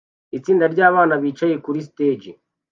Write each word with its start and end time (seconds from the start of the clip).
Itsinda 0.37 0.65
ryabana 0.73 1.15
bicaye 1.21 1.55
kuri 1.65 1.79
stage 1.87 2.29